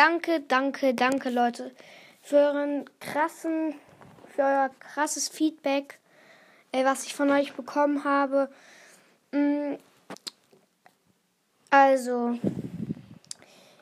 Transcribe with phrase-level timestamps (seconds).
[0.00, 1.72] danke, danke, danke, Leute,
[2.22, 3.74] für euren krassen,
[4.34, 5.98] für euer krasses Feedback,
[6.72, 8.48] äh, was ich von euch bekommen habe.
[9.30, 9.74] Mm,
[11.68, 12.38] also,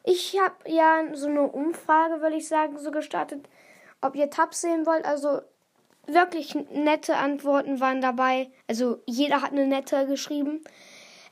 [0.02, 3.48] ich habe ja so eine Umfrage, würde ich sagen, so gestartet,
[4.00, 5.04] ob ihr Tabs sehen wollt.
[5.04, 5.42] Also
[6.06, 8.50] wirklich nette Antworten waren dabei.
[8.66, 10.64] Also jeder hat eine nette geschrieben.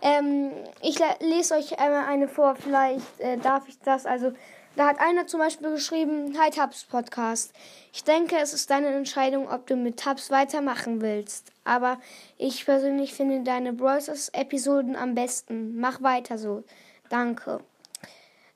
[0.02, 4.06] Ähm, ich lese euch einmal eine vor, vielleicht äh, darf ich das.
[4.06, 4.32] Also,
[4.76, 7.52] da hat einer zum Beispiel geschrieben, Hi Tabs Podcast.
[7.94, 11.50] Ich denke, es ist deine Entscheidung, ob du mit Tabs weitermachen willst.
[11.64, 11.98] Aber
[12.36, 14.28] ich persönlich finde deine Bros.
[14.34, 15.80] Episoden am besten.
[15.80, 16.62] Mach weiter so.
[17.08, 17.60] Danke.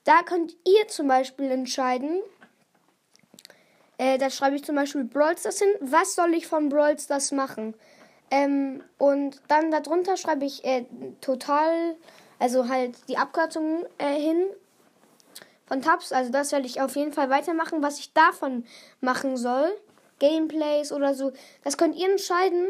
[0.05, 2.20] Da könnt ihr zum Beispiel entscheiden.
[3.97, 5.73] Äh, da schreibe ich zum Beispiel Brawl Stars hin.
[5.80, 7.75] Was soll ich von Brawl Stars machen?
[8.30, 10.84] Ähm, und dann darunter schreibe ich äh,
[11.23, 11.97] total,
[12.39, 14.45] also halt die Abkürzung äh, hin
[15.70, 16.12] von Tabs.
[16.12, 17.83] Also das werde ich auf jeden Fall weitermachen.
[17.83, 18.65] Was ich davon
[19.01, 19.70] machen soll,
[20.19, 22.69] Gameplays oder so, das könnt ihr entscheiden.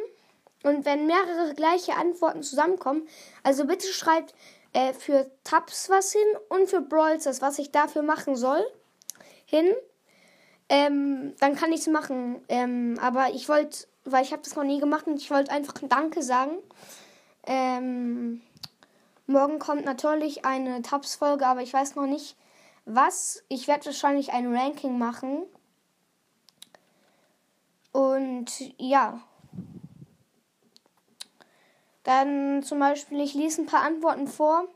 [0.62, 3.08] Und wenn mehrere gleiche Antworten zusammenkommen,
[3.42, 4.34] also bitte schreibt
[4.74, 8.62] äh, für Tabs was hin und für Brawlstars, was ich dafür machen soll,
[9.46, 9.74] hin.
[10.68, 12.44] Ähm, dann kann ich es machen.
[12.48, 15.74] Ähm, aber ich wollte weil ich habe das noch nie gemacht und ich wollte einfach
[15.82, 16.56] Danke sagen.
[17.46, 18.40] Ähm,
[19.26, 22.36] morgen kommt natürlich eine Tabs-Folge, aber ich weiß noch nicht,
[22.94, 23.44] was.
[23.48, 25.44] Ich werde wahrscheinlich ein Ranking machen.
[27.92, 29.20] Und ja.
[32.04, 34.66] Dann zum Beispiel, ich lese ein paar Antworten vor.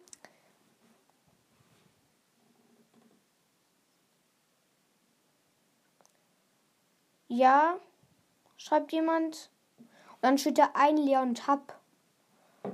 [7.28, 7.78] Ja
[8.64, 9.50] schreibt jemand.
[9.78, 11.78] Und dann steht da ein Leon Tab.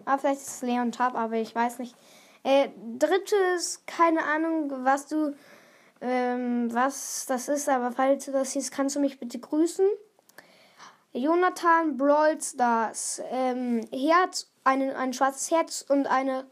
[0.05, 1.97] Ah, vielleicht ist es Leon Tab, aber ich weiß nicht.
[2.43, 5.35] Äh, drittes, keine Ahnung, was du,
[6.01, 9.87] ähm, was das ist, aber falls du das siehst, kannst du mich bitte grüßen.
[11.13, 16.47] Jonathan Brawl Stars, ähm, Herz, ein, ein schwarzes Herz und eine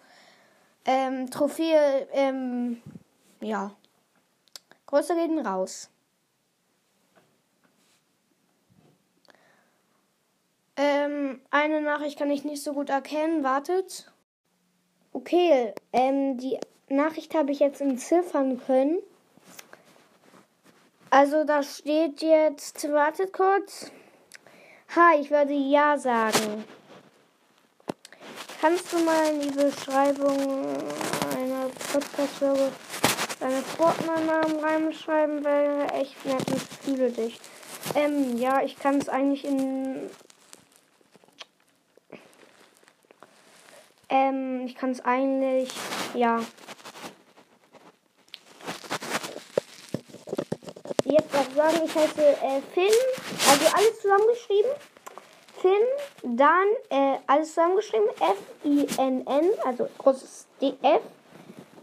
[0.84, 2.82] ähm, Trophäe, ähm,
[3.41, 3.75] ja.
[4.87, 5.91] Größer gehen raus.
[10.76, 13.44] Ähm, eine Nachricht kann ich nicht so gut erkennen.
[13.44, 14.10] Wartet.
[15.12, 16.58] Okay, ähm, die
[16.88, 18.98] Nachricht habe ich jetzt entziffern können.
[21.10, 23.91] Also da steht jetzt, wartet kurz.
[24.94, 26.64] Hi, ich würde Ja sagen.
[28.60, 30.36] Kannst du mal in die Beschreibung
[31.36, 32.72] einer Podcast-Folge
[33.40, 35.44] deine Fortnite-Namen reinschreiben?
[35.44, 37.40] Wäre echt nett, ich fühle dich.
[37.94, 40.10] Ähm, ja, ich kann es eigentlich in
[44.08, 45.70] Ähm, ich kann es eigentlich,
[46.14, 46.41] ja.
[51.04, 52.94] Jetzt auch sagen, ich heiße äh, Finn,
[53.50, 54.70] also alles zusammengeschrieben.
[55.60, 61.02] Finn, dann äh, alles zusammengeschrieben, F-I-N-N, also großes D, F,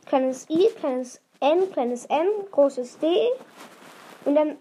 [0.05, 3.07] kleines I, kleines N, kleines N, großes D
[4.23, 4.57] und dann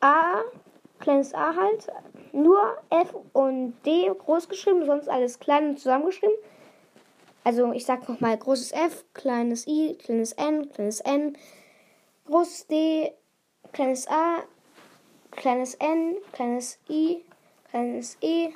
[0.00, 0.42] A,
[0.98, 1.88] kleines A halt,
[2.32, 2.60] nur
[2.90, 6.36] F und D groß geschrieben, sonst alles klein und zusammengeschrieben.
[7.44, 11.36] Also ich sag nochmal großes F, kleines I, kleines N, kleines N,
[12.26, 13.12] großes D,
[13.72, 14.42] kleines A,
[15.30, 17.24] kleines N, kleines I,
[17.70, 18.50] kleines E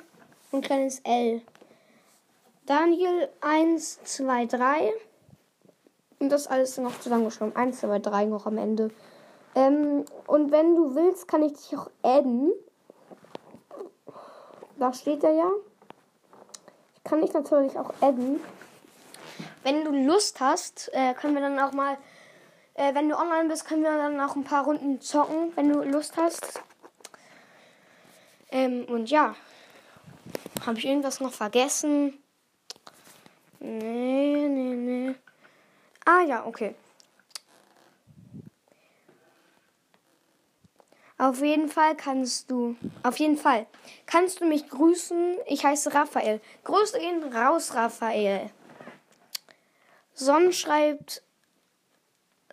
[0.51, 1.41] und kleines L.
[2.65, 4.93] Daniel 1, 2, 3.
[6.19, 7.55] Und das alles noch zusammengeschrieben.
[7.55, 8.91] 1, 2, 3 noch am Ende.
[9.55, 12.51] Ähm, und wenn du willst, kann ich dich auch adden.
[14.77, 15.51] Da steht er ja.
[16.95, 18.39] Ich kann dich natürlich auch adden.
[19.63, 21.97] Wenn du Lust hast, äh, können wir dann auch mal,
[22.73, 25.83] äh, wenn du online bist, können wir dann auch ein paar Runden zocken, wenn du
[25.83, 26.61] Lust hast.
[28.51, 29.35] Ähm, und ja.
[30.65, 32.23] Habe ich irgendwas noch vergessen?
[33.59, 35.15] Nee, nee, nee.
[36.05, 36.75] Ah ja, okay.
[41.23, 43.65] Auf jeden Fall kannst du, auf jeden Fall
[44.05, 45.37] kannst du mich grüßen.
[45.47, 46.41] Ich heiße Raphael.
[46.65, 48.49] Grüße gehen raus, Raphael.
[50.13, 51.23] Sonn schreibt,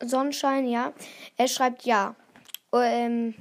[0.01, 0.93] Sonnenschein, ja.
[1.37, 2.15] Er schreibt ja.
[2.73, 3.35] Ähm,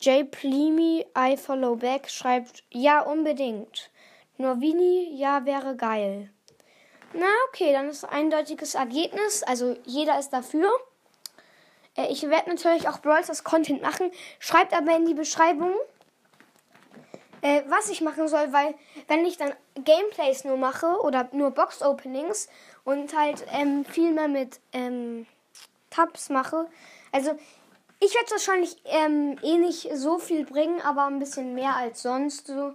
[0.00, 0.30] J.
[0.30, 3.90] Plimi, I follow back, schreibt ja unbedingt.
[4.38, 6.30] Norvini, ja wäre geil.
[7.12, 9.42] Na okay, dann ist ein eindeutiges Ergebnis.
[9.42, 10.70] Also jeder ist dafür.
[11.98, 14.10] Äh, ich werde natürlich auch Brawl Stars Content machen.
[14.38, 15.74] Schreibt aber in die Beschreibung,
[17.42, 18.74] äh, was ich machen soll, weil
[19.08, 22.48] wenn ich dann Gameplays nur mache oder nur Box Openings
[22.84, 25.26] und halt ähm, viel mehr mit ähm,
[25.90, 26.66] Tabs mache.
[27.12, 27.36] Also
[28.00, 32.46] ich werde wahrscheinlich ähm, eh nicht so viel bringen, aber ein bisschen mehr als sonst
[32.46, 32.74] so.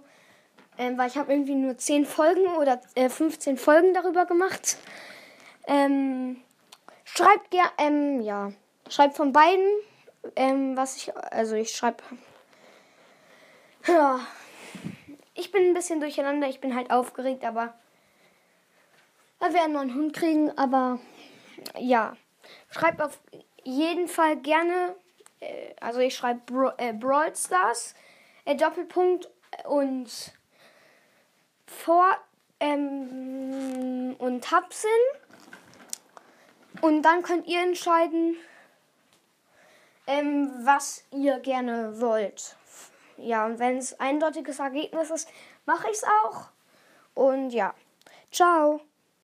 [0.76, 4.76] Ähm, weil ich habe irgendwie nur 10 Folgen oder äh, 15 Folgen darüber gemacht.
[5.68, 6.42] Ähm,
[7.04, 8.50] schreibt gerne, ähm, ja,
[8.88, 9.66] schreibt von beiden,
[10.36, 12.02] ähm, was ich, also ich schreibe,
[13.86, 14.20] ja,
[15.34, 17.74] ich bin ein bisschen durcheinander, ich bin halt aufgeregt, aber
[19.40, 20.98] wir werden noch einen Hund kriegen, aber
[21.78, 22.16] ja,
[22.70, 23.20] schreibt auf
[23.64, 24.94] jeden Fall gerne
[25.44, 27.94] äh, also ich schreibe Bra äh, Brawl Stars,
[28.44, 29.30] äh, Doppelpunkt
[29.64, 30.10] und
[31.66, 32.16] vor
[32.60, 34.90] ähm, und Tapsin.
[36.80, 38.36] Und dann könnt ihr entscheiden,
[40.06, 42.56] ähm, was ihr gerne wollt.
[43.16, 45.28] Ja, und wenn es eindeutiges Ergebnis ist,
[45.66, 46.50] mache ich es auch.
[47.14, 47.74] Und ja,
[48.30, 48.80] ciao.